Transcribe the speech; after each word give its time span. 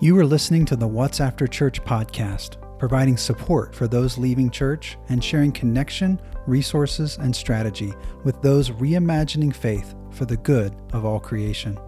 You 0.00 0.18
are 0.18 0.26
listening 0.26 0.64
to 0.66 0.76
the 0.76 0.88
What's 0.88 1.20
After 1.20 1.46
Church 1.46 1.80
podcast, 1.82 2.56
providing 2.80 3.16
support 3.16 3.76
for 3.76 3.86
those 3.86 4.18
leaving 4.18 4.50
church 4.50 4.98
and 5.08 5.22
sharing 5.22 5.52
connection, 5.52 6.20
resources, 6.48 7.16
and 7.18 7.34
strategy 7.34 7.94
with 8.24 8.42
those 8.42 8.70
reimagining 8.70 9.54
faith 9.54 9.94
for 10.10 10.24
the 10.24 10.36
good 10.38 10.74
of 10.92 11.04
all 11.04 11.20
creation. 11.20 11.78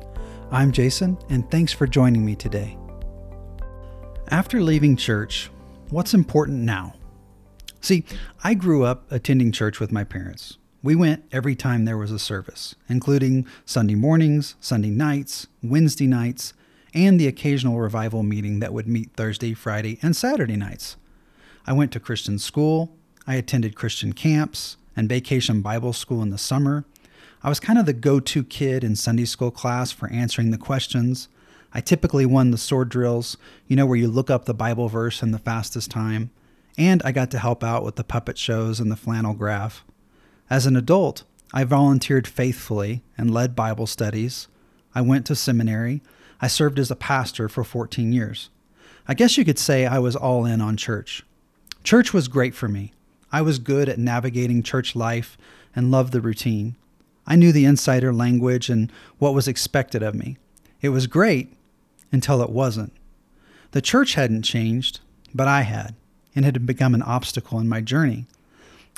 I'm 0.53 0.71
Jason, 0.71 1.19
and 1.31 1.51
thanks 1.51 1.73
for 1.73 1.89
joining 1.89 2.25
me 2.25 2.37
today. 2.37 2.79
After 4.29 4.63
leaving 4.63 4.95
church, 4.97 5.51
what's 5.91 6.15
important 6.15 6.63
now? 6.63 6.95
See, 7.81 8.05
I 8.45 8.55
grew 8.55 8.85
up 8.85 9.11
attending 9.11 9.51
church 9.51 9.81
with 9.81 9.91
my 9.91 10.05
parents. 10.05 10.59
We 10.81 10.95
went 10.95 11.25
every 11.33 11.57
time 11.57 11.85
there 11.85 11.99
was 11.99 12.13
a 12.13 12.21
service, 12.21 12.77
including 12.89 13.49
Sunday 13.65 13.97
mornings, 13.97 14.55
Sunday 14.61 14.91
nights, 14.91 15.49
Wednesday 15.61 16.07
nights, 16.07 16.55
and 16.97 17.21
the 17.21 17.29
occasional 17.29 17.79
revival 17.79 18.23
meeting 18.23 18.59
that 18.61 18.73
would 18.73 18.89
meet 18.89 19.13
Thursday, 19.13 19.53
Friday, 19.53 19.99
and 20.03 20.17
Saturday 20.17 20.57
nights. 20.57 20.97
I 21.67 21.75
went 21.75 21.93
to 21.93 22.01
Christian 22.01 22.39
school, 22.39 22.97
I 23.27 23.35
attended 23.35 23.77
Christian 23.77 24.15
camps 24.15 24.79
and 24.97 25.09
vacation 25.09 25.61
Bible 25.61 25.93
school 25.93 26.23
in 26.23 26.31
the 26.31 26.39
summer. 26.39 26.87
I 27.43 27.51
was 27.51 27.61
kind 27.61 27.79
of 27.79 27.85
the 27.85 27.93
go 27.93 28.19
to 28.19 28.43
kid 28.43 28.83
in 28.83 28.97
Sunday 28.97 29.27
school 29.27 29.51
class 29.51 29.93
for 29.93 30.09
answering 30.09 30.53
the 30.53 30.59
questions. 30.59 31.29
I 31.75 31.81
typically 31.81 32.25
won 32.25 32.51
the 32.51 32.57
sword 32.57 32.89
drills, 32.89 33.37
you 33.69 33.77
know, 33.77 33.85
where 33.85 33.99
you 33.99 34.09
look 34.09 34.31
up 34.31 34.47
the 34.47 34.55
Bible 34.55 34.89
verse 34.89 35.23
in 35.23 35.33
the 35.33 35.39
fastest 35.39 35.91
time. 35.91 36.31
And 36.79 37.03
I 37.05 37.13
got 37.13 37.31
to 37.33 37.39
help 37.39 37.63
out 37.63 37.85
with 37.85 37.97
the 37.97 38.05
puppet 38.05 38.39
shows 38.39 38.81
and 38.81 38.91
the 38.91 38.97
flannel 38.97 39.35
graph. 39.35 39.85
As 40.49 40.65
an 40.65 40.77
adult, 40.77 41.25
I 41.53 41.65
volunteered 41.65 42.27
faithfully 42.27 43.03
and 43.19 43.31
led 43.31 43.55
Bible 43.55 43.87
studies. 43.87 44.49
I 44.95 45.03
went 45.03 45.27
to 45.27 45.37
seminary 45.37 46.01
I 46.41 46.49
served 46.49 46.79
as 46.79 46.91
a 46.91 46.97
pastor 46.97 47.49
for 47.49 47.65
14 47.65 48.13
years. 48.13 48.51
I 49.09 49.15
guess 49.15 49.39
you 49.39 49.45
could 49.45 49.59
say 49.59 49.87
I 49.87 49.99
was 49.99 50.17
all 50.17 50.45
in 50.45 50.61
on 50.61 50.77
church. 50.77 51.25
Church 51.85 52.13
was 52.13 52.29
great 52.29 52.55
for 52.55 52.69
me. 52.69 52.93
I 53.33 53.43
was 53.43 53.59
good 53.59 53.89
at 53.89 53.99
navigating 53.99 54.63
church 54.63 54.97
life 54.97 55.39
and 55.75 55.91
loved 55.91 56.13
the 56.13 56.21
routine. 56.21 56.77
I 57.27 57.37
knew 57.37 57.53
the 57.53 57.65
insider 57.65 58.13
language 58.13 58.69
and 58.69 58.91
what 59.19 59.35
was 59.35 59.49
expected 59.49 60.03
of 60.03 60.15
me. 60.15 60.37
It 60.81 60.91
was 60.91 61.07
great 61.07 61.53
until 62.13 62.43
it 62.43 62.51
wasn't. 62.51 62.93
The 63.73 63.81
church 63.81 64.15
hadn't 64.15 64.43
changed, 64.43 65.01
but 65.35 65.49
I 65.49 65.63
had, 65.63 65.95
and 66.35 66.45
it 66.45 66.55
had 66.55 66.67
become 66.67 66.95
an 66.95 67.03
obstacle 67.03 67.59
in 67.59 67.69
my 67.69 67.81
journey. 67.81 68.27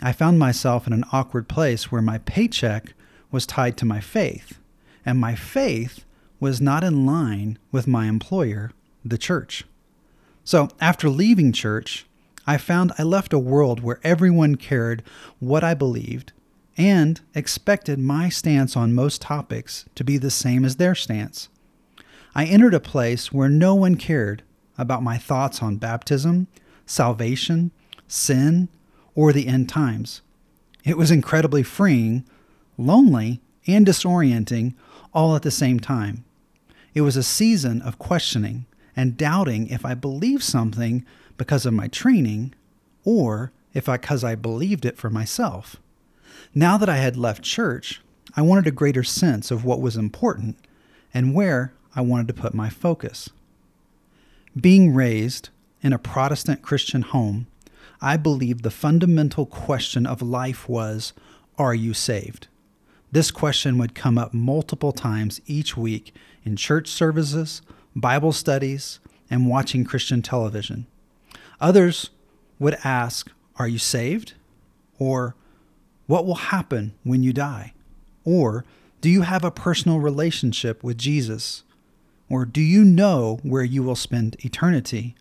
I 0.02 0.12
found 0.12 0.38
myself 0.38 0.86
in 0.86 0.92
an 0.92 1.04
awkward 1.12 1.48
place 1.48 1.90
where 1.90 2.02
my 2.02 2.18
paycheck 2.18 2.92
was 3.30 3.46
tied 3.46 3.76
to 3.78 3.84
my 3.84 4.00
faith, 4.00 4.58
and 5.04 5.18
my 5.18 5.34
faith 5.34 6.04
was 6.40 6.60
not 6.60 6.84
in 6.84 7.04
line 7.04 7.58
with 7.72 7.86
my 7.86 8.06
employer, 8.06 8.72
the 9.04 9.18
church. 9.18 9.64
So 10.44 10.68
after 10.80 11.08
leaving 11.08 11.52
church, 11.52 12.06
I 12.46 12.56
found 12.56 12.92
I 12.98 13.02
left 13.02 13.32
a 13.32 13.38
world 13.38 13.80
where 13.80 14.00
everyone 14.02 14.54
cared 14.54 15.02
what 15.38 15.62
I 15.62 15.74
believed 15.74 16.32
and 16.78 17.20
expected 17.34 17.98
my 17.98 18.28
stance 18.28 18.76
on 18.76 18.94
most 18.94 19.20
topics 19.20 19.84
to 19.96 20.04
be 20.04 20.16
the 20.16 20.30
same 20.30 20.64
as 20.64 20.76
their 20.76 20.94
stance. 20.94 21.48
I 22.34 22.44
entered 22.44 22.74
a 22.74 22.80
place 22.80 23.32
where 23.32 23.48
no 23.48 23.74
one 23.74 23.96
cared 23.96 24.42
about 24.78 25.02
my 25.02 25.18
thoughts 25.18 25.60
on 25.60 25.76
baptism, 25.76 26.46
salvation, 26.86 27.72
sin, 28.06 28.68
or 29.14 29.32
the 29.32 29.48
end 29.48 29.68
times. 29.68 30.22
It 30.84 30.96
was 30.96 31.10
incredibly 31.10 31.64
freeing, 31.64 32.24
lonely, 32.78 33.40
and 33.66 33.84
disorienting 33.84 34.74
all 35.12 35.34
at 35.34 35.42
the 35.42 35.50
same 35.50 35.80
time. 35.80 36.24
It 36.98 37.02
was 37.02 37.16
a 37.16 37.22
season 37.22 37.80
of 37.82 38.00
questioning 38.00 38.66
and 38.96 39.16
doubting 39.16 39.68
if 39.68 39.86
I 39.86 39.94
believed 39.94 40.42
something 40.42 41.06
because 41.36 41.64
of 41.64 41.72
my 41.72 41.86
training 41.86 42.56
or 43.04 43.52
if 43.72 43.88
I 43.88 43.98
because 43.98 44.24
I 44.24 44.34
believed 44.34 44.84
it 44.84 44.96
for 44.96 45.08
myself. 45.08 45.76
Now 46.56 46.76
that 46.76 46.88
I 46.88 46.96
had 46.96 47.16
left 47.16 47.44
church, 47.44 48.00
I 48.34 48.42
wanted 48.42 48.66
a 48.66 48.72
greater 48.72 49.04
sense 49.04 49.52
of 49.52 49.64
what 49.64 49.80
was 49.80 49.96
important 49.96 50.56
and 51.14 51.36
where 51.36 51.72
I 51.94 52.00
wanted 52.00 52.26
to 52.26 52.34
put 52.34 52.52
my 52.52 52.68
focus. 52.68 53.30
Being 54.60 54.92
raised 54.92 55.50
in 55.80 55.92
a 55.92 56.00
Protestant 56.00 56.62
Christian 56.62 57.02
home, 57.02 57.46
I 58.00 58.16
believed 58.16 58.64
the 58.64 58.72
fundamental 58.72 59.46
question 59.46 60.04
of 60.04 60.20
life 60.20 60.68
was 60.68 61.12
Are 61.58 61.76
you 61.76 61.94
saved? 61.94 62.48
This 63.10 63.30
question 63.30 63.78
would 63.78 63.94
come 63.94 64.18
up 64.18 64.34
multiple 64.34 64.92
times 64.92 65.40
each 65.46 65.76
week 65.76 66.14
in 66.44 66.56
church 66.56 66.88
services, 66.88 67.62
Bible 67.96 68.32
studies, 68.32 69.00
and 69.30 69.48
watching 69.48 69.84
Christian 69.84 70.20
television. 70.20 70.86
Others 71.60 72.10
would 72.58 72.76
ask, 72.84 73.30
Are 73.56 73.68
you 73.68 73.78
saved? 73.78 74.34
Or, 74.98 75.34
What 76.06 76.26
will 76.26 76.34
happen 76.36 76.94
when 77.02 77.22
you 77.22 77.32
die? 77.32 77.72
Or, 78.24 78.64
Do 79.00 79.08
you 79.08 79.22
have 79.22 79.44
a 79.44 79.50
personal 79.50 80.00
relationship 80.00 80.84
with 80.84 80.98
Jesus? 80.98 81.64
Or, 82.28 82.44
Do 82.44 82.60
you 82.60 82.84
know 82.84 83.40
where 83.42 83.64
you 83.64 83.82
will 83.82 83.96
spend 83.96 84.36
eternity? 84.44 85.14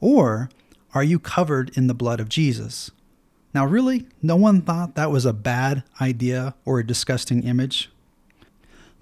Or, 0.00 0.50
Are 0.92 1.04
you 1.04 1.18
covered 1.20 1.70
in 1.76 1.86
the 1.86 1.94
blood 1.94 2.18
of 2.18 2.28
Jesus? 2.28 2.90
Now, 3.54 3.66
really, 3.66 4.06
no 4.22 4.36
one 4.36 4.62
thought 4.62 4.94
that 4.94 5.10
was 5.10 5.26
a 5.26 5.32
bad 5.32 5.82
idea 6.00 6.54
or 6.64 6.78
a 6.78 6.86
disgusting 6.86 7.42
image. 7.42 7.90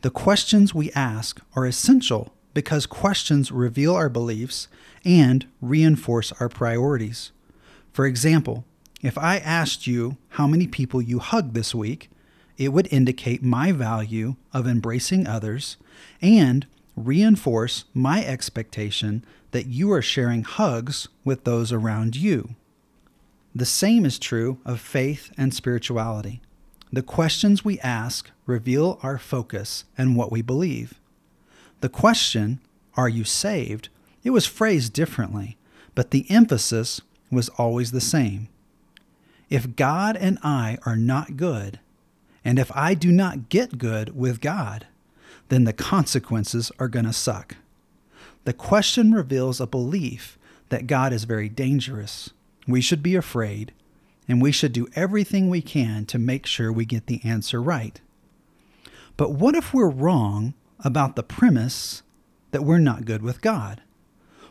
The 0.02 0.10
questions 0.10 0.74
we 0.74 0.90
ask 0.92 1.40
are 1.54 1.66
essential 1.66 2.32
because 2.52 2.86
questions 2.86 3.52
reveal 3.52 3.94
our 3.94 4.08
beliefs 4.08 4.66
and 5.04 5.46
reinforce 5.60 6.32
our 6.40 6.48
priorities. 6.48 7.30
For 7.92 8.06
example, 8.06 8.64
if 9.02 9.16
I 9.16 9.38
asked 9.38 9.86
you 9.86 10.16
how 10.30 10.46
many 10.46 10.66
people 10.66 11.00
you 11.00 11.20
hugged 11.20 11.54
this 11.54 11.74
week, 11.74 12.10
it 12.58 12.72
would 12.72 12.92
indicate 12.92 13.42
my 13.42 13.72
value 13.72 14.36
of 14.52 14.66
embracing 14.66 15.26
others 15.26 15.76
and 16.20 16.66
reinforce 16.96 17.84
my 17.94 18.24
expectation 18.24 19.24
that 19.52 19.66
you 19.66 19.90
are 19.92 20.02
sharing 20.02 20.42
hugs 20.42 21.08
with 21.24 21.44
those 21.44 21.72
around 21.72 22.16
you. 22.16 22.56
The 23.54 23.66
same 23.66 24.06
is 24.06 24.18
true 24.18 24.58
of 24.64 24.80
faith 24.80 25.32
and 25.36 25.52
spirituality. 25.52 26.40
The 26.92 27.02
questions 27.02 27.64
we 27.64 27.80
ask 27.80 28.30
reveal 28.46 28.98
our 29.02 29.18
focus 29.18 29.84
and 29.98 30.16
what 30.16 30.30
we 30.30 30.42
believe. 30.42 30.94
The 31.80 31.88
question, 31.88 32.60
Are 32.96 33.08
you 33.08 33.24
saved? 33.24 33.88
it 34.22 34.30
was 34.30 34.46
phrased 34.46 34.92
differently, 34.92 35.56
but 35.94 36.10
the 36.10 36.26
emphasis 36.30 37.00
was 37.30 37.48
always 37.50 37.90
the 37.90 38.00
same. 38.00 38.48
If 39.48 39.76
God 39.76 40.16
and 40.16 40.38
I 40.42 40.78
are 40.84 40.96
not 40.96 41.36
good, 41.36 41.80
and 42.44 42.58
if 42.58 42.70
I 42.74 42.94
do 42.94 43.10
not 43.10 43.48
get 43.48 43.78
good 43.78 44.16
with 44.16 44.40
God, 44.40 44.86
then 45.48 45.64
the 45.64 45.72
consequences 45.72 46.70
are 46.78 46.88
going 46.88 47.06
to 47.06 47.12
suck. 47.12 47.56
The 48.44 48.52
question 48.52 49.12
reveals 49.12 49.60
a 49.60 49.66
belief 49.66 50.38
that 50.68 50.86
God 50.86 51.12
is 51.12 51.24
very 51.24 51.48
dangerous 51.48 52.30
we 52.70 52.80
should 52.80 53.02
be 53.02 53.14
afraid, 53.14 53.72
and 54.28 54.40
we 54.40 54.52
should 54.52 54.72
do 54.72 54.88
everything 54.94 55.48
we 55.48 55.62
can 55.62 56.06
to 56.06 56.18
make 56.18 56.46
sure 56.46 56.72
we 56.72 56.84
get 56.84 57.06
the 57.06 57.20
answer 57.24 57.60
right. 57.60 58.00
But 59.16 59.32
what 59.32 59.54
if 59.54 59.74
we're 59.74 59.90
wrong 59.90 60.54
about 60.84 61.16
the 61.16 61.22
premise 61.22 62.02
that 62.52 62.64
we're 62.64 62.78
not 62.78 63.04
good 63.04 63.22
with 63.22 63.40
God? 63.40 63.82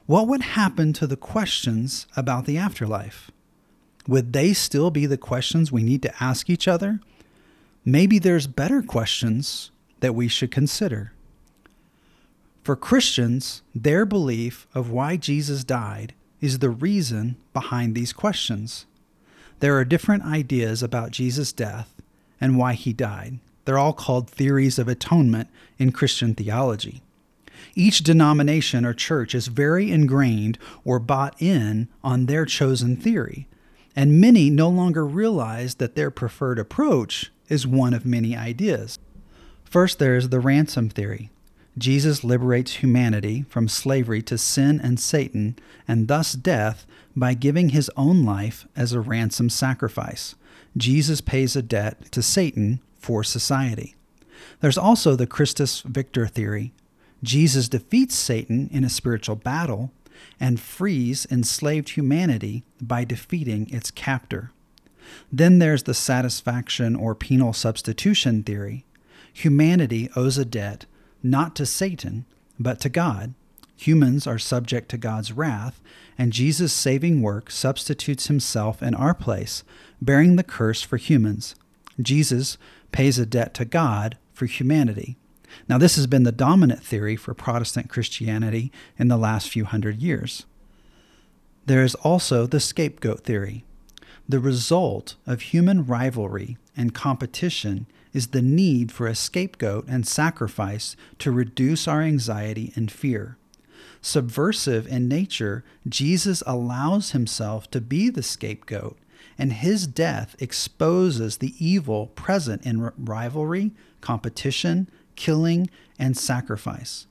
What 0.06 0.28
would 0.28 0.42
happen 0.42 0.94
to 0.94 1.08
the 1.08 1.18
questions 1.18 2.08
about 2.16 2.46
the 2.46 2.58
afterlife? 2.58 3.32
Would 4.08 4.34
they 4.34 4.54
still 4.54 4.92
be 4.92 5.06
the 5.06 5.18
questions 5.18 5.72
we 5.72 5.84
need 5.84 6.02
to 6.04 6.24
ask 6.24 6.50
each 6.50 6.68
other? 6.68 7.00
Maybe 7.86 8.20
there's 8.20 8.48
better 8.48 8.82
questions 8.82 9.72
that 10.00 10.16
we 10.16 10.28
should 10.28 10.52
consider. 10.52 11.14
For 12.64 12.76
Christians, 12.76 13.62
their 13.74 14.06
belief 14.06 14.68
of 14.74 14.92
why 14.92 15.16
Jesus 15.16 15.64
died 15.64 16.14
is 16.42 16.60
the 16.60 16.70
reason 16.70 17.36
behind 17.54 17.96
these 17.96 18.14
questions. 18.14 18.86
There 19.60 19.78
are 19.78 19.86
different 19.86 20.24
ideas 20.24 20.82
about 20.82 21.12
Jesus' 21.12 21.52
death 21.52 21.94
and 22.40 22.58
why 22.58 22.74
he 22.74 22.94
died. 22.94 23.40
They're 23.66 23.78
all 23.78 23.94
called 23.94 24.30
theories 24.30 24.80
of 24.80 24.88
atonement 24.88 25.50
in 25.78 25.92
Christian 25.92 26.34
theology. 26.34 27.02
Each 27.76 28.00
denomination 28.00 28.86
or 28.86 28.94
church 28.94 29.36
is 29.36 29.48
very 29.48 29.92
ingrained 29.92 30.58
or 30.86 31.00
bought 31.00 31.36
in 31.42 31.90
on 32.04 32.26
their 32.26 32.46
chosen 32.46 32.96
theory, 32.96 33.48
and 33.96 34.22
many 34.22 34.50
no 34.50 34.70
longer 34.70 35.06
realize 35.06 35.76
that 35.76 35.96
their 35.96 36.10
preferred 36.10 36.58
approach 36.58 37.32
is 37.50 37.68
one 37.68 37.94
of 37.94 38.06
many 38.06 38.36
ideas. 38.36 38.98
First, 39.66 40.00
there 40.00 40.16
is 40.16 40.30
the 40.30 40.40
ransom 40.40 40.90
theory. 40.90 41.30
Jesus 41.80 42.26
liberates 42.26 42.76
humanity 42.76 43.46
from 43.50 43.70
slavery 43.70 44.22
to 44.24 44.38
sin 44.38 44.82
and 44.84 45.00
Satan, 45.00 45.58
and 45.88 46.08
thus 46.08 46.34
death, 46.34 46.86
by 47.16 47.34
giving 47.34 47.70
his 47.70 47.90
own 47.96 48.24
life 48.24 48.68
as 48.76 48.92
a 48.92 49.00
ransom 49.00 49.50
sacrifice. 49.50 50.36
Jesus 50.76 51.22
pays 51.22 51.56
a 51.56 51.62
debt 51.62 52.12
to 52.12 52.22
Satan 52.22 52.82
for 53.00 53.24
society. 53.24 53.96
There's 54.60 54.78
also 54.78 55.16
the 55.16 55.28
Christus 55.28 55.82
Victor 55.82 56.28
theory. 56.28 56.74
Jesus 57.24 57.70
defeats 57.70 58.16
Satan 58.16 58.70
in 58.72 58.84
a 58.84 58.90
spiritual 58.90 59.36
battle 59.36 59.92
and 60.40 60.60
frees 60.60 61.26
enslaved 61.32 61.92
humanity 61.92 62.64
by 62.82 63.06
defeating 63.06 63.70
its 63.70 63.90
captor. 63.90 64.52
Then 65.32 65.60
there's 65.60 65.84
the 65.84 65.94
satisfaction 65.94 66.96
or 66.96 67.16
penal 67.16 67.54
substitution 67.54 68.44
theory. 68.44 68.86
Humanity 69.32 70.10
owes 70.16 70.38
a 70.38 70.46
debt 70.46 70.86
not 71.24 71.56
to 71.56 71.66
Satan, 71.66 72.26
but 72.60 72.80
to 72.82 72.90
God. 72.90 73.34
Humans 73.78 74.28
are 74.28 74.40
subject 74.40 74.90
to 74.90 74.98
God's 74.98 75.32
wrath, 75.32 75.82
and 76.18 76.34
Jesus' 76.34 76.74
saving 76.74 77.22
work 77.22 77.50
substitutes 77.50 78.28
himself 78.28 78.84
in 78.84 78.94
our 78.94 79.14
place, 79.14 79.64
bearing 80.02 80.36
the 80.36 80.44
curse 80.44 80.82
for 80.82 80.98
humans. 80.98 81.56
Jesus 82.02 82.58
pays 82.92 83.18
a 83.18 83.26
debt 83.26 83.54
to 83.54 83.66
God 83.66 84.18
for 84.34 84.46
humanity. 84.46 85.16
Now, 85.68 85.78
this 85.78 85.96
has 85.96 86.08
been 86.08 86.24
the 86.24 86.32
dominant 86.32 86.84
theory 86.84 87.16
for 87.16 87.34
Protestant 87.34 87.90
Christianity 87.90 88.72
in 88.98 89.08
the 89.08 89.18
last 89.18 89.50
few 89.50 89.66
hundred 89.66 90.02
years. 90.02 90.46
There 91.66 91.84
is 91.84 91.96
also 91.96 92.46
the 92.46 92.60
scapegoat 92.60 93.22
theory. 93.22 93.64
The 94.28 94.40
result 94.40 95.16
of 95.26 95.42
human 95.42 95.86
rivalry 95.86 96.58
and 96.80 96.94
competition 96.94 97.86
is 98.14 98.28
the 98.28 98.42
need 98.42 98.90
for 98.90 99.06
a 99.06 99.14
scapegoat 99.14 99.86
and 99.90 100.08
sacrifice 100.08 100.96
to 101.20 101.30
reduce 101.30 101.90
our 101.90 102.02
anxiety 102.02 102.72
and 102.74 102.90
fear. 102.90 103.38
Subversive 104.02 104.88
in 104.88 105.10
nature, 105.10 105.66
Jesus 105.88 106.42
allows 106.48 107.12
himself 107.12 107.70
to 107.72 107.82
be 107.82 108.10
the 108.10 108.24
scapegoat, 108.24 108.98
and 109.38 109.52
his 109.52 109.88
death 109.88 110.38
exposes 110.40 111.38
the 111.38 111.54
evil 111.60 112.08
present 112.08 112.66
in 112.66 112.92
rivalry, 112.98 113.72
competition, 114.00 114.90
killing, 115.18 115.70
and 116.00 116.18
sacrifice. 116.18 117.08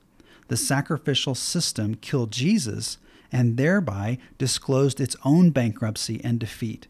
The 0.47 0.57
sacrificial 0.57 1.35
system 1.35 1.93
killed 1.93 2.31
Jesus 2.31 2.97
and 3.31 3.55
thereby 3.55 4.17
disclosed 4.39 4.99
its 4.99 5.15
own 5.23 5.51
bankruptcy 5.51 6.19
and 6.23 6.39
defeat. 6.39 6.87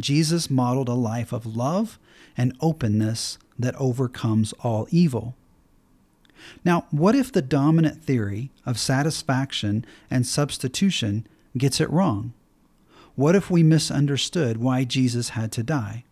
Jesus 0.00 0.50
modeled 0.50 0.88
a 0.88 0.94
life 0.94 1.32
of 1.32 1.56
love 1.56 1.98
and 2.36 2.56
openness 2.60 3.38
that 3.58 3.74
overcomes 3.76 4.52
all 4.60 4.86
evil. 4.90 5.34
Now, 6.64 6.86
what 6.90 7.14
if 7.14 7.30
the 7.30 7.42
dominant 7.42 8.02
theory 8.02 8.50
of 8.64 8.78
satisfaction 8.78 9.84
and 10.10 10.26
substitution 10.26 11.26
gets 11.56 11.80
it 11.80 11.90
wrong? 11.90 12.32
What 13.14 13.34
if 13.34 13.50
we 13.50 13.62
misunderstood 13.62 14.56
why 14.56 14.84
Jesus 14.84 15.30
had 15.30 15.52
to 15.52 15.62
die? 15.62 16.04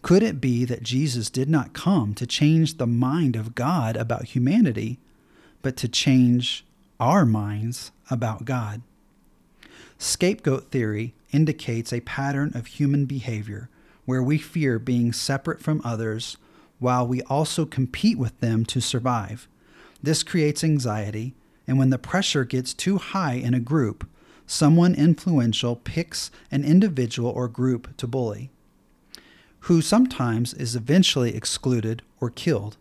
Could 0.00 0.22
it 0.22 0.40
be 0.40 0.64
that 0.64 0.82
Jesus 0.82 1.28
did 1.28 1.48
not 1.48 1.72
come 1.74 2.14
to 2.14 2.26
change 2.26 2.76
the 2.76 2.86
mind 2.86 3.36
of 3.36 3.54
God 3.54 3.96
about 3.96 4.26
humanity, 4.26 4.98
but 5.60 5.76
to 5.78 5.88
change 5.88 6.64
our 7.00 7.26
minds 7.26 7.90
about 8.10 8.44
God? 8.44 8.82
Scapegoat 9.98 10.70
theory 10.70 11.14
indicates 11.32 11.92
a 11.92 12.00
pattern 12.00 12.52
of 12.54 12.66
human 12.66 13.04
behavior 13.04 13.68
where 14.04 14.22
we 14.22 14.38
fear 14.38 14.78
being 14.78 15.12
separate 15.12 15.60
from 15.60 15.82
others 15.84 16.36
while 16.78 17.06
we 17.06 17.22
also 17.22 17.66
compete 17.66 18.18
with 18.18 18.38
them 18.40 18.64
to 18.64 18.80
survive. 18.80 19.48
This 20.02 20.22
creates 20.22 20.64
anxiety, 20.64 21.34
and 21.66 21.78
when 21.78 21.90
the 21.90 21.98
pressure 21.98 22.44
gets 22.44 22.72
too 22.72 22.98
high 22.98 23.34
in 23.34 23.52
a 23.52 23.60
group, 23.60 24.08
someone 24.46 24.94
influential 24.94 25.76
picks 25.76 26.30
an 26.50 26.64
individual 26.64 27.30
or 27.30 27.48
group 27.48 27.96
to 27.96 28.06
bully 28.06 28.50
who 29.60 29.82
sometimes 29.82 30.54
is 30.54 30.76
eventually 30.76 31.34
excluded 31.34 32.02
or 32.20 32.30
killed. 32.30 32.76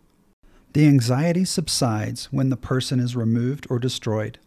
The 0.74 0.88
anxiety 0.88 1.44
subsides 1.44 2.26
when 2.32 2.50
the 2.50 2.58
person 2.58 3.00
is 3.00 3.16
removed 3.16 3.68
or 3.70 3.80
destroyed. 3.80 4.40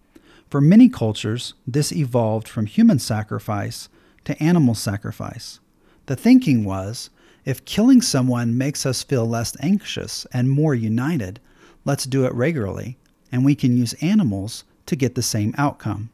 For 0.50 0.60
many 0.60 0.88
cultures, 0.88 1.54
this 1.64 1.92
evolved 1.92 2.48
from 2.48 2.66
human 2.66 2.98
sacrifice 2.98 3.88
to 4.24 4.42
animal 4.42 4.74
sacrifice. 4.74 5.60
The 6.06 6.16
thinking 6.16 6.64
was 6.64 7.08
if 7.44 7.64
killing 7.64 8.02
someone 8.02 8.58
makes 8.58 8.84
us 8.84 9.04
feel 9.04 9.26
less 9.26 9.56
anxious 9.60 10.26
and 10.32 10.50
more 10.50 10.74
united, 10.74 11.38
let's 11.84 12.04
do 12.04 12.26
it 12.26 12.34
regularly, 12.34 12.98
and 13.30 13.44
we 13.44 13.54
can 13.54 13.76
use 13.76 13.94
animals 14.02 14.64
to 14.86 14.96
get 14.96 15.14
the 15.14 15.22
same 15.22 15.54
outcome. 15.56 16.10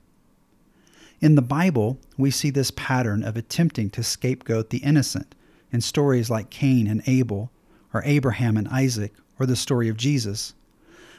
In 1.21 1.35
the 1.35 1.43
Bible, 1.43 1.99
we 2.19 2.31
see 2.31 2.51
this 2.51 2.71
pattern 2.71 3.25
of 3.25 3.39
attempting 3.39 3.89
to 3.91 4.03
scapegoat 4.03 4.69
the 4.69 4.79
innocent 4.79 5.35
in 5.73 5.81
stories 5.81 6.29
like 6.29 6.51
Cain 6.51 6.87
and 6.87 7.03
Abel, 7.07 7.51
or 7.95 8.03
Abraham 8.05 8.59
and 8.59 8.69
Isaac, 8.69 9.15
or 9.39 9.47
the 9.47 9.57
story 9.57 9.89
of 9.89 9.97
Jesus, 9.97 10.53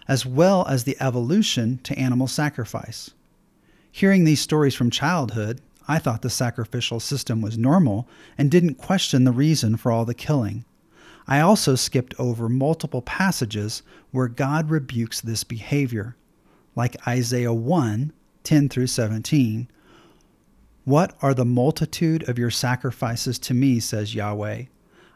as 0.07 0.25
well 0.25 0.65
as 0.67 0.83
the 0.83 0.97
evolution 0.99 1.79
to 1.83 1.97
animal 1.97 2.27
sacrifice. 2.27 3.11
Hearing 3.91 4.23
these 4.23 4.41
stories 4.41 4.75
from 4.75 4.89
childhood, 4.89 5.61
I 5.87 5.99
thought 5.99 6.21
the 6.21 6.29
sacrificial 6.29 6.99
system 6.99 7.41
was 7.41 7.57
normal 7.57 8.07
and 8.37 8.51
didn't 8.51 8.75
question 8.75 9.23
the 9.23 9.31
reason 9.31 9.77
for 9.77 9.91
all 9.91 10.05
the 10.05 10.13
killing. 10.13 10.65
I 11.27 11.39
also 11.39 11.75
skipped 11.75 12.13
over 12.19 12.47
multiple 12.47 13.01
passages 13.01 13.83
where 14.11 14.27
God 14.27 14.69
rebukes 14.69 15.19
this 15.19 15.43
behavior, 15.43 16.15
like 16.75 17.07
Isaiah 17.07 17.53
1 17.53 18.13
10 18.47 18.69
through 18.69 18.87
17, 18.87 19.67
what 20.85 21.17
are 21.21 21.33
the 21.33 21.43
multitude 21.43 22.29
of 22.29 22.39
your 22.39 22.49
sacrifices 22.49 23.37
to 23.39 23.53
me, 23.53 23.81
says 23.81 24.15
Yahweh? 24.15 24.63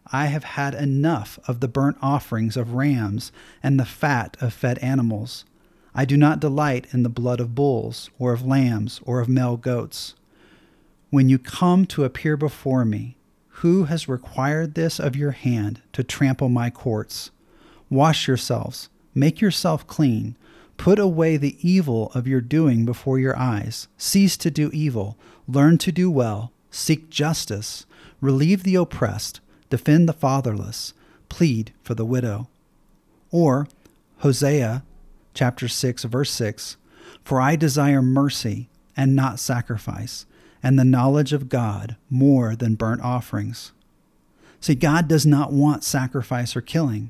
I 0.08 0.28
have 0.28 0.44
had 0.44 0.74
enough 0.74 1.40
of 1.48 1.60
the 1.60 1.68
burnt 1.68 1.98
offerings 2.02 2.58
of 2.58 2.74
rams 2.74 3.32
and 3.62 3.80
the 3.80 3.86
fat 3.86 4.36
of 4.42 4.54
fed 4.54 4.78
animals. 4.80 5.46
I 5.94 6.06
do 6.06 6.18
not 6.18 6.40
delight 6.40 6.88
in 6.92 7.04
the 7.04 7.10
blood 7.10 7.40
of 7.40 7.56
bulls, 7.56 8.10
or 8.18 8.34
of 8.34 8.46
lambs, 8.46 9.02
or 9.04 9.20
of 9.20 9.30
male 9.30 9.58
goats. 9.58 10.16
When 11.10 11.30
you 11.30 11.38
come 11.38 11.86
to 11.88 12.06
appear 12.06 12.38
before 12.38 12.86
me, 12.86 13.18
who 13.56 13.84
has 13.84 14.08
required 14.08 14.76
this 14.76 15.00
of 15.00 15.16
your 15.16 15.32
hand 15.32 15.82
to 15.94 16.04
trample 16.04 16.50
my 16.50 16.70
courts? 16.70 17.32
Wash 17.90 18.28
yourselves, 18.28 18.90
make 19.14 19.42
yourself 19.42 19.86
clean, 19.86 20.36
Put 20.82 20.98
away 20.98 21.38
the 21.38 21.58
evil 21.62 22.12
of 22.16 22.28
your 22.28 22.42
doing 22.42 22.86
before 22.86 23.20
your 23.20 23.38
eyes. 23.38 23.88
Cease 23.98 24.36
to 24.38 24.50
do 24.50 24.72
evil. 24.74 25.16
Learn 25.48 25.78
to 25.78 25.92
do 25.92 26.10
well. 26.10 26.52
Seek 26.72 27.12
justice. 27.12 27.86
Relieve 28.20 28.64
the 28.64 28.74
oppressed. 28.74 29.42
Defend 29.72 30.08
the 30.08 30.14
fatherless. 30.14 30.94
Plead 31.30 31.72
for 31.82 31.96
the 31.96 32.06
widow. 32.06 32.50
Or 33.32 33.68
Hosea 34.18 34.84
chapter 35.34 35.70
6 35.70 36.04
verse 36.04 36.30
6 36.30 36.76
For 37.24 37.40
I 37.40 37.56
desire 37.56 38.02
mercy 38.02 38.68
and 38.98 39.16
not 39.16 39.40
sacrifice, 39.40 40.26
and 40.62 40.78
the 40.78 40.84
knowledge 40.84 41.32
of 41.32 41.48
God 41.48 41.96
more 42.10 42.54
than 42.54 42.76
burnt 42.76 43.02
offerings. 43.02 43.72
See, 44.60 44.76
God 44.76 45.08
does 45.08 45.26
not 45.26 45.54
want 45.54 45.86
sacrifice 45.86 46.54
or 46.54 46.62
killing. 46.62 47.10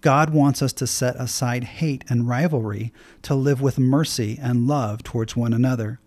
God 0.00 0.30
wants 0.30 0.62
us 0.62 0.72
to 0.74 0.86
set 0.86 1.16
aside 1.16 1.64
hate 1.64 2.04
and 2.08 2.28
rivalry 2.28 2.92
to 3.22 3.34
live 3.34 3.60
with 3.60 3.80
mercy 3.80 4.38
and 4.40 4.68
love 4.68 5.02
towards 5.02 5.34
one 5.34 5.52
another. 5.52 5.98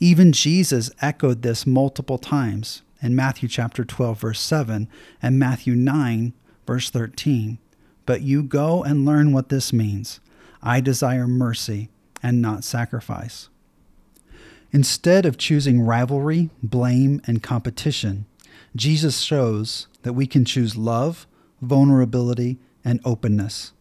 Even 0.00 0.32
Jesus 0.32 0.90
echoed 1.00 1.42
this 1.42 1.64
multiple 1.64 2.18
times 2.18 2.82
in 3.04 3.14
Matthew 3.14 3.48
chapter 3.48 3.84
12 3.84 4.18
verse 4.18 4.40
7 4.40 4.88
and 5.22 5.38
Matthew 5.38 5.74
9 5.74 6.32
verse 6.66 6.88
13. 6.88 7.58
But 8.06 8.22
you 8.22 8.42
go 8.42 8.82
and 8.82 9.04
learn 9.04 9.32
what 9.32 9.50
this 9.50 9.72
means. 9.72 10.20
I 10.62 10.80
desire 10.80 11.28
mercy 11.28 11.90
and 12.22 12.40
not 12.40 12.64
sacrifice. 12.64 13.50
Instead 14.72 15.26
of 15.26 15.36
choosing 15.36 15.82
rivalry, 15.82 16.48
blame, 16.62 17.20
and 17.26 17.42
competition, 17.42 18.24
Jesus 18.74 19.20
shows 19.20 19.86
that 20.02 20.14
we 20.14 20.26
can 20.26 20.44
choose 20.46 20.76
love, 20.76 21.26
vulnerability, 21.60 22.58
and 22.84 23.00
openness. 23.04 23.72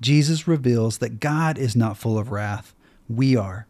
Jesus 0.00 0.48
reveals 0.48 0.98
that 0.98 1.20
God 1.20 1.58
is 1.58 1.76
not 1.76 1.98
full 1.98 2.18
of 2.18 2.32
wrath, 2.32 2.74
we 3.08 3.36
are. 3.36 3.66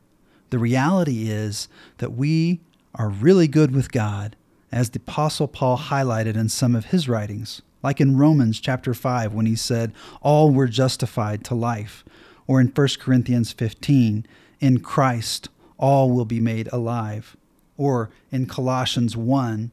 The 0.50 0.58
reality 0.58 1.28
is 1.28 1.68
that 1.98 2.12
we 2.12 2.60
are 2.94 3.08
really 3.08 3.48
good 3.48 3.74
with 3.74 3.92
God, 3.92 4.36
as 4.72 4.90
the 4.90 4.98
Apostle 4.98 5.48
Paul 5.48 5.78
highlighted 5.78 6.36
in 6.36 6.48
some 6.48 6.74
of 6.74 6.86
his 6.86 7.08
writings, 7.08 7.62
like 7.82 8.00
in 8.00 8.16
Romans 8.16 8.60
chapter 8.60 8.94
5 8.94 9.32
when 9.32 9.46
he 9.46 9.56
said, 9.56 9.92
All 10.20 10.50
were 10.50 10.68
justified 10.68 11.44
to 11.44 11.54
life, 11.54 12.04
or 12.46 12.60
in 12.60 12.68
1 12.68 12.88
Corinthians 13.00 13.52
15, 13.52 14.26
In 14.60 14.80
Christ 14.80 15.48
all 15.78 16.10
will 16.10 16.24
be 16.24 16.40
made 16.40 16.68
alive, 16.72 17.36
or 17.76 18.10
in 18.30 18.46
Colossians 18.46 19.16
1, 19.16 19.70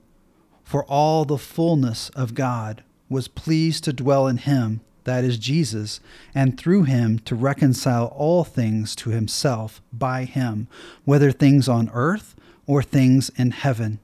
For 0.63 0.85
all 0.85 1.25
the 1.25 1.37
fullness 1.37 2.09
of 2.09 2.33
God 2.33 2.83
was 3.09 3.27
pleased 3.27 3.83
to 3.83 3.93
dwell 3.93 4.27
in 4.27 4.37
him 4.37 4.81
that 5.07 5.23
is 5.23 5.37
Jesus, 5.37 6.01
and 6.35 6.59
through 6.59 6.83
him 6.83 7.19
to 7.19 7.33
reconcile 7.33 8.07
all 8.07 8.43
things 8.43 8.93
to 8.97 9.09
himself 9.09 9.81
by 9.93 10.25
him, 10.25 10.67
whether 11.05 11.31
things 11.31 11.69
on 11.69 11.89
earth 11.93 12.35
or 12.65 12.83
things 12.83 13.29
in 13.37 13.51
heaven. 13.51 13.99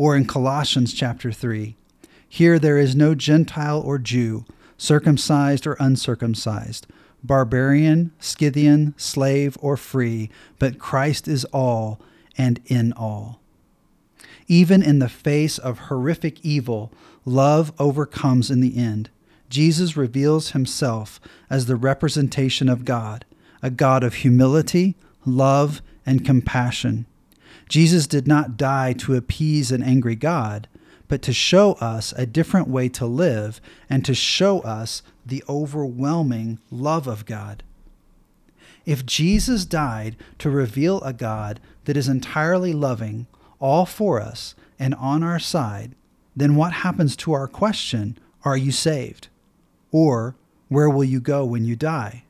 Or 0.00 0.16
in 0.16 0.24
Colossians 0.24 0.94
chapter 0.94 1.30
3, 1.30 1.76
here 2.26 2.58
there 2.58 2.78
is 2.78 2.96
no 2.96 3.14
Gentile 3.14 3.82
or 3.82 3.98
Jew, 3.98 4.46
circumcised 4.78 5.66
or 5.66 5.76
uncircumcised, 5.78 6.86
barbarian, 7.22 8.10
Scythian, 8.18 8.94
slave, 8.96 9.58
or 9.60 9.76
free, 9.76 10.30
but 10.58 10.78
Christ 10.78 11.28
is 11.28 11.44
all 11.52 12.00
and 12.38 12.60
in 12.64 12.94
all. 12.94 13.42
Even 14.48 14.82
in 14.82 15.00
the 15.00 15.08
face 15.10 15.58
of 15.58 15.78
horrific 15.90 16.42
evil, 16.42 16.90
love 17.26 17.70
overcomes 17.78 18.50
in 18.50 18.62
the 18.62 18.78
end. 18.78 19.10
Jesus 19.50 19.98
reveals 19.98 20.52
himself 20.52 21.20
as 21.50 21.66
the 21.66 21.76
representation 21.76 22.70
of 22.70 22.86
God, 22.86 23.26
a 23.62 23.68
God 23.68 24.02
of 24.02 24.14
humility, 24.14 24.96
love, 25.26 25.82
and 26.06 26.24
compassion. 26.24 27.04
Jesus 27.70 28.08
did 28.08 28.26
not 28.26 28.56
die 28.56 28.92
to 28.94 29.14
appease 29.14 29.70
an 29.70 29.80
angry 29.80 30.16
God, 30.16 30.66
but 31.06 31.22
to 31.22 31.32
show 31.32 31.74
us 31.74 32.12
a 32.16 32.26
different 32.26 32.66
way 32.66 32.88
to 32.88 33.06
live 33.06 33.60
and 33.88 34.04
to 34.04 34.12
show 34.12 34.58
us 34.62 35.02
the 35.24 35.44
overwhelming 35.48 36.58
love 36.72 37.06
of 37.06 37.24
God. 37.24 37.62
If 38.84 39.06
Jesus 39.06 39.64
died 39.64 40.16
to 40.38 40.50
reveal 40.50 41.00
a 41.02 41.12
God 41.12 41.60
that 41.84 41.96
is 41.96 42.08
entirely 42.08 42.72
loving, 42.72 43.28
all 43.60 43.86
for 43.86 44.20
us, 44.20 44.56
and 44.76 44.92
on 44.96 45.22
our 45.22 45.38
side, 45.38 45.94
then 46.34 46.56
what 46.56 46.72
happens 46.72 47.14
to 47.16 47.32
our 47.32 47.46
question, 47.46 48.18
Are 48.44 48.56
you 48.56 48.72
saved? 48.72 49.28
Or, 49.92 50.34
Where 50.68 50.90
will 50.90 51.04
you 51.04 51.20
go 51.20 51.44
when 51.44 51.64
you 51.64 51.76
die? 51.76 52.24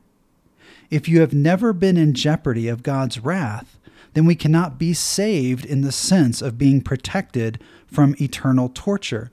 If 0.91 1.09
you 1.09 1.21
have 1.21 1.33
never 1.33 1.73
been 1.73 1.97
in 1.97 2.13
jeopardy 2.13 2.67
of 2.67 2.83
God's 2.83 3.17
wrath, 3.19 3.79
then 4.13 4.25
we 4.25 4.35
cannot 4.35 4.77
be 4.77 4.93
saved 4.93 5.65
in 5.65 5.81
the 5.81 5.91
sense 5.91 6.41
of 6.41 6.57
being 6.57 6.81
protected 6.81 7.61
from 7.87 8.15
eternal 8.19 8.69
torture. 8.69 9.31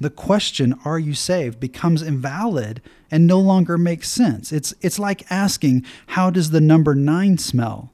The 0.00 0.10
question, 0.10 0.78
Are 0.84 0.98
you 0.98 1.14
saved? 1.14 1.58
becomes 1.60 2.02
invalid 2.02 2.80
and 3.10 3.26
no 3.26 3.40
longer 3.40 3.78
makes 3.78 4.10
sense. 4.10 4.52
It's, 4.52 4.74
it's 4.80 4.98
like 4.98 5.30
asking, 5.30 5.84
How 6.08 6.30
does 6.30 6.50
the 6.50 6.60
number 6.60 6.94
nine 6.94 7.38
smell? 7.38 7.92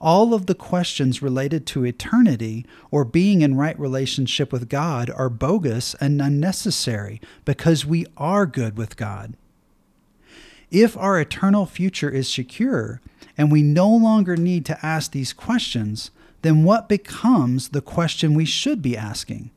All 0.00 0.34
of 0.34 0.46
the 0.46 0.54
questions 0.54 1.22
related 1.22 1.66
to 1.68 1.84
eternity 1.84 2.66
or 2.90 3.04
being 3.04 3.42
in 3.42 3.56
right 3.56 3.78
relationship 3.78 4.52
with 4.52 4.68
God 4.68 5.10
are 5.10 5.30
bogus 5.30 5.94
and 6.00 6.20
unnecessary 6.20 7.20
because 7.44 7.86
we 7.86 8.06
are 8.16 8.46
good 8.46 8.76
with 8.76 8.96
God. 8.96 9.36
If 10.74 10.96
our 10.96 11.20
eternal 11.20 11.66
future 11.66 12.10
is 12.10 12.28
secure 12.28 13.00
and 13.38 13.52
we 13.52 13.62
no 13.62 13.88
longer 13.88 14.36
need 14.36 14.66
to 14.66 14.84
ask 14.84 15.12
these 15.12 15.32
questions, 15.32 16.10
then 16.42 16.64
what 16.64 16.88
becomes 16.88 17.68
the 17.68 17.80
question 17.80 18.34
we 18.34 18.44
should 18.44 18.82
be 18.82 18.96
asking? 18.96 19.52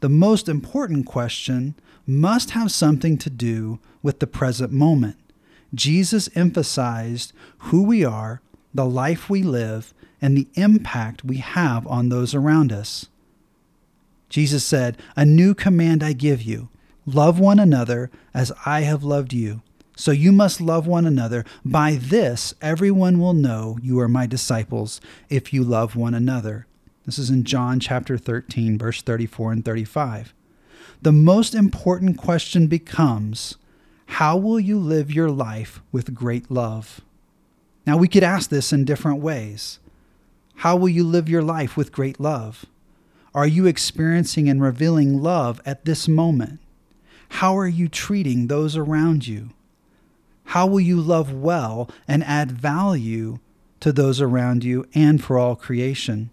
The 0.00 0.10
most 0.10 0.50
important 0.50 1.06
question 1.06 1.74
must 2.06 2.50
have 2.50 2.70
something 2.70 3.16
to 3.16 3.30
do 3.30 3.78
with 4.02 4.18
the 4.18 4.26
present 4.26 4.70
moment. 4.72 5.16
Jesus 5.74 6.28
emphasized 6.34 7.32
who 7.70 7.82
we 7.82 8.04
are, 8.04 8.42
the 8.74 8.84
life 8.84 9.30
we 9.30 9.42
live, 9.42 9.94
and 10.20 10.36
the 10.36 10.48
impact 10.52 11.24
we 11.24 11.38
have 11.38 11.86
on 11.86 12.10
those 12.10 12.34
around 12.34 12.72
us. 12.72 13.06
Jesus 14.28 14.66
said, 14.66 14.98
A 15.16 15.24
new 15.24 15.54
command 15.54 16.02
I 16.02 16.12
give 16.12 16.42
you 16.42 16.68
love 17.06 17.40
one 17.40 17.58
another 17.58 18.10
as 18.34 18.52
I 18.66 18.82
have 18.82 19.02
loved 19.02 19.32
you. 19.32 19.62
So 20.02 20.10
you 20.10 20.32
must 20.32 20.60
love 20.60 20.88
one 20.88 21.06
another. 21.06 21.44
By 21.64 21.94
this, 21.94 22.54
everyone 22.60 23.20
will 23.20 23.34
know 23.34 23.78
you 23.80 24.00
are 24.00 24.08
my 24.08 24.26
disciples 24.26 25.00
if 25.30 25.52
you 25.52 25.62
love 25.62 25.94
one 25.94 26.12
another. 26.12 26.66
This 27.06 27.20
is 27.20 27.30
in 27.30 27.44
John 27.44 27.78
chapter 27.78 28.18
13, 28.18 28.78
verse 28.78 29.00
34 29.00 29.52
and 29.52 29.64
35. 29.64 30.34
The 31.02 31.12
most 31.12 31.54
important 31.54 32.18
question 32.18 32.66
becomes 32.66 33.58
how 34.18 34.36
will 34.36 34.58
you 34.58 34.76
live 34.76 35.12
your 35.12 35.30
life 35.30 35.80
with 35.92 36.16
great 36.16 36.50
love? 36.50 37.00
Now, 37.86 37.96
we 37.96 38.08
could 38.08 38.24
ask 38.24 38.50
this 38.50 38.72
in 38.72 38.84
different 38.84 39.20
ways. 39.20 39.78
How 40.56 40.74
will 40.74 40.88
you 40.88 41.04
live 41.04 41.28
your 41.28 41.42
life 41.42 41.76
with 41.76 41.92
great 41.92 42.18
love? 42.18 42.66
Are 43.36 43.46
you 43.46 43.66
experiencing 43.66 44.48
and 44.48 44.60
revealing 44.60 45.22
love 45.22 45.62
at 45.64 45.84
this 45.84 46.08
moment? 46.08 46.58
How 47.38 47.56
are 47.56 47.68
you 47.68 47.86
treating 47.86 48.48
those 48.48 48.76
around 48.76 49.28
you? 49.28 49.50
How 50.52 50.66
will 50.66 50.80
you 50.80 51.00
love 51.00 51.32
well 51.32 51.88
and 52.06 52.22
add 52.24 52.52
value 52.52 53.38
to 53.80 53.90
those 53.90 54.20
around 54.20 54.64
you 54.64 54.86
and 54.92 55.24
for 55.24 55.38
all 55.38 55.56
creation? 55.56 56.28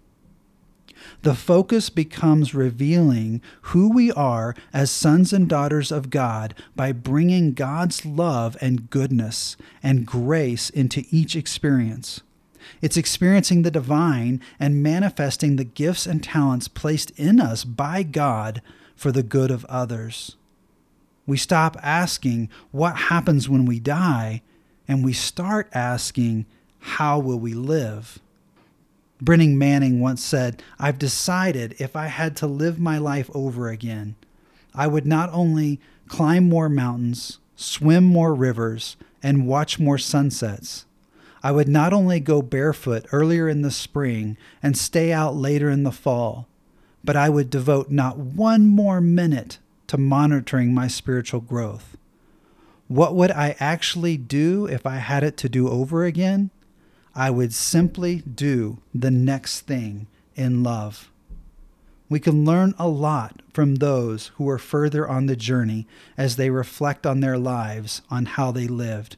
The 1.22 1.34
focus 1.34 1.88
becomes 1.88 2.54
revealing 2.54 3.40
who 3.62 3.88
we 3.90 4.12
are 4.12 4.54
as 4.74 4.90
sons 4.90 5.32
and 5.32 5.48
daughters 5.48 5.90
of 5.90 6.10
God 6.10 6.54
by 6.76 6.92
bringing 6.92 7.54
God's 7.54 8.04
love 8.04 8.58
and 8.60 8.90
goodness 8.90 9.56
and 9.82 10.06
grace 10.06 10.68
into 10.68 11.04
each 11.10 11.34
experience. 11.34 12.20
It's 12.82 12.98
experiencing 12.98 13.62
the 13.62 13.70
divine 13.70 14.42
and 14.58 14.82
manifesting 14.82 15.56
the 15.56 15.64
gifts 15.64 16.04
and 16.06 16.22
talents 16.22 16.68
placed 16.68 17.10
in 17.18 17.40
us 17.40 17.64
by 17.64 18.02
God 18.02 18.60
for 18.94 19.12
the 19.12 19.22
good 19.22 19.50
of 19.50 19.64
others. 19.64 20.36
We 21.30 21.36
stop 21.36 21.76
asking 21.80 22.48
what 22.72 22.96
happens 22.96 23.48
when 23.48 23.64
we 23.64 23.78
die, 23.78 24.42
and 24.88 25.04
we 25.04 25.12
start 25.12 25.70
asking, 25.72 26.44
how 26.80 27.20
will 27.20 27.38
we 27.38 27.54
live? 27.54 28.18
Brennan 29.20 29.56
Manning 29.56 30.00
once 30.00 30.24
said, 30.24 30.60
I've 30.80 30.98
decided 30.98 31.76
if 31.78 31.94
I 31.94 32.06
had 32.06 32.34
to 32.38 32.48
live 32.48 32.80
my 32.80 32.98
life 32.98 33.30
over 33.32 33.68
again, 33.68 34.16
I 34.74 34.88
would 34.88 35.06
not 35.06 35.30
only 35.32 35.78
climb 36.08 36.48
more 36.48 36.68
mountains, 36.68 37.38
swim 37.54 38.02
more 38.02 38.34
rivers, 38.34 38.96
and 39.22 39.46
watch 39.46 39.78
more 39.78 39.98
sunsets. 39.98 40.84
I 41.44 41.52
would 41.52 41.68
not 41.68 41.92
only 41.92 42.18
go 42.18 42.42
barefoot 42.42 43.06
earlier 43.12 43.48
in 43.48 43.62
the 43.62 43.70
spring 43.70 44.36
and 44.60 44.76
stay 44.76 45.12
out 45.12 45.36
later 45.36 45.70
in 45.70 45.84
the 45.84 45.92
fall, 45.92 46.48
but 47.04 47.14
I 47.14 47.28
would 47.28 47.50
devote 47.50 47.88
not 47.88 48.18
one 48.18 48.66
more 48.66 49.00
minute 49.00 49.60
to 49.90 49.98
monitoring 49.98 50.72
my 50.72 50.86
spiritual 50.86 51.40
growth. 51.40 51.96
What 52.86 53.16
would 53.16 53.32
I 53.32 53.56
actually 53.58 54.16
do 54.16 54.66
if 54.66 54.86
I 54.86 54.98
had 54.98 55.24
it 55.24 55.36
to 55.38 55.48
do 55.48 55.68
over 55.68 56.04
again? 56.04 56.50
I 57.12 57.30
would 57.30 57.52
simply 57.52 58.18
do 58.18 58.78
the 58.94 59.10
next 59.10 59.62
thing 59.62 60.06
in 60.36 60.62
love. 60.62 61.10
We 62.08 62.20
can 62.20 62.44
learn 62.44 62.72
a 62.78 62.86
lot 62.86 63.42
from 63.52 63.76
those 63.76 64.28
who 64.36 64.48
are 64.48 64.58
further 64.58 65.08
on 65.08 65.26
the 65.26 65.34
journey 65.34 65.88
as 66.16 66.36
they 66.36 66.50
reflect 66.50 67.04
on 67.04 67.18
their 67.18 67.36
lives, 67.36 68.00
on 68.08 68.26
how 68.26 68.52
they 68.52 68.68
lived. 68.68 69.16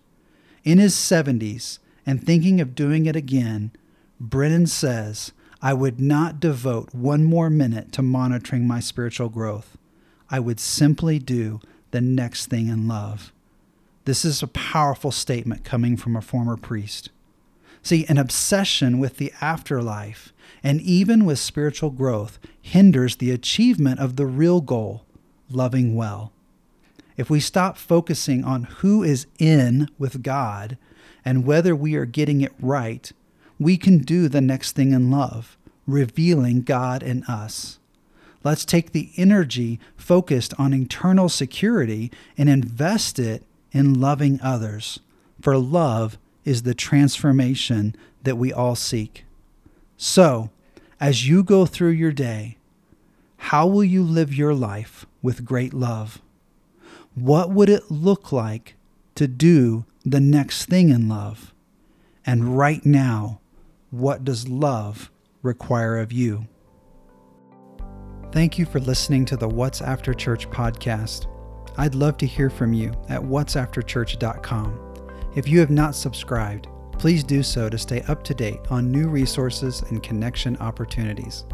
In 0.65 0.79
his 0.79 0.95
70s, 0.95 1.81
and 2.07 2.25
thinking 2.25 2.63
of 2.63 2.75
doing 2.75 3.05
it 3.05 3.15
again, 3.15 3.73
Brennan 4.19 4.69
says, 4.69 5.33
I 5.61 5.75
would 5.75 6.01
not 6.01 6.41
devote 6.41 6.95
one 6.95 7.25
more 7.25 7.51
minute 7.51 7.93
to 7.93 8.01
monitoring 8.01 8.67
my 8.67 8.81
spiritual 8.81 9.29
growth. 9.29 9.77
I 10.33 10.41
would 10.41 10.59
simply 10.59 11.19
do 11.19 11.61
the 11.91 12.01
next 12.01 12.47
thing 12.47 12.69
in 12.69 12.89
love. 12.89 13.33
This 14.07 14.25
is 14.25 14.43
a 14.43 14.49
powerful 14.49 15.13
statement 15.13 15.63
coming 15.63 15.97
from 15.99 16.17
a 16.17 16.23
former 16.23 16.57
priest. 16.57 17.11
See, 17.83 18.07
an 18.07 18.17
obsession 18.17 18.99
with 18.99 19.19
the 19.19 19.33
afterlife 19.43 20.33
and 20.63 20.81
even 20.81 21.27
with 21.27 21.39
spiritual 21.39 21.91
growth 21.91 22.39
hinders 22.63 23.17
the 23.17 23.31
achievement 23.31 24.01
of 24.01 24.17
the 24.17 24.27
real 24.27 24.63
goal, 24.63 25.05
loving 25.51 25.95
well. 25.95 26.33
If 27.17 27.29
we 27.29 27.41
stop 27.41 27.77
focusing 27.77 28.43
on 28.43 28.65
who 28.65 29.03
is 29.03 29.27
in 29.39 29.89
with 29.99 30.23
God 30.23 30.79
and 31.27 31.45
whether 31.45 31.77
we 31.77 31.95
are 31.95 32.07
getting 32.07 32.41
it 32.41 32.53
right, 32.59 33.13
we 33.59 33.77
can 33.77 33.99
do 33.99 34.29
the 34.29 34.41
next 34.41 34.73
thing 34.73 34.93
in 34.93 35.11
love, 35.11 35.59
revealing 35.87 36.63
God 36.63 37.03
in 37.03 37.23
us. 37.25 37.79
Let's 38.45 38.65
take 38.65 38.93
the 38.93 39.11
energy 39.17 39.79
focused 39.97 40.53
on 40.59 40.73
internal 40.73 41.29
security 41.29 42.11
and 42.37 42.49
invest 42.49 43.19
it 43.19 43.45
in 43.71 44.01
loving 44.01 44.41
others, 44.43 45.01
for 45.41 45.57
love 45.57 46.19
is 46.45 46.63
the 46.63 46.75
transformation 46.75 47.95
that 48.23 48.37
we 48.37 48.53
all 48.53 48.75
seek. 48.75 49.25
So, 49.97 50.51
as 51.01 51.29
you 51.29 51.43
go 51.43 51.67
through 51.67 51.91
your 51.91 52.13
day, 52.13 52.59
how 53.37 53.67
will 53.67 53.85
you 53.85 54.03
live 54.03 54.35
your 54.35 54.55
life 54.55 55.07
with 55.21 55.45
great 55.45 55.73
love? 55.75 56.21
What 57.15 57.51
would 57.51 57.69
it 57.69 57.91
look 57.91 58.33
like 58.33 58.77
to 59.15 59.27
do 59.27 59.85
the 60.05 60.21
next 60.21 60.67
thing 60.67 60.91
in 60.91 61.09
love? 61.09 61.53
And 62.25 62.57
right 62.57 62.85
now, 62.87 63.41
what 63.91 64.25
does 64.25 64.49
love 64.49 65.11
require 65.43 65.99
of 65.99 66.13
you? 66.13 66.47
Thank 68.33 68.59
you 68.59 68.65
for 68.65 68.81
listening 68.81 69.27
to 69.27 69.37
the 69.37 69.47
What's 69.47 69.83
After 69.83 70.15
Church 70.15 70.49
podcast. 70.49 71.27
I'd 71.77 71.95
love 71.95 72.17
to 72.17 72.27
hear 72.27 72.49
from 72.49 72.73
you 72.73 72.95
at 73.11 73.21
whatsafterchurch.com. 73.21 75.33
If 75.37 75.47
you 75.47 75.61
have 75.61 75.69
not 75.69 75.95
subscribed, 75.95 76.67
please 76.99 77.23
do 77.23 77.43
so 77.43 77.69
to 77.69 77.77
stay 77.77 78.01
up 78.09 78.25
to 78.25 78.33
date 78.33 78.61
on 78.71 78.91
new 78.91 79.09
resources 79.09 79.83
and 79.83 80.03
connection 80.03 80.57
opportunities. 80.57 81.45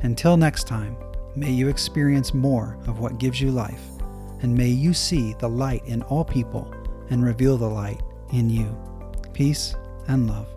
Until 0.00 0.38
next 0.38 0.66
time, 0.66 0.96
may 1.36 1.50
you 1.50 1.68
experience 1.68 2.32
more 2.32 2.78
of 2.86 3.00
what 3.00 3.18
gives 3.18 3.38
you 3.38 3.50
life, 3.50 3.82
and 4.40 4.56
may 4.56 4.68
you 4.68 4.94
see 4.94 5.34
the 5.34 5.48
light 5.48 5.84
in 5.84 6.00
all 6.04 6.24
people 6.24 6.72
and 7.10 7.22
reveal 7.22 7.58
the 7.58 7.68
light 7.68 8.00
in 8.32 8.48
you. 8.48 8.74
Peace 9.34 9.74
and 10.08 10.26
love. 10.26 10.53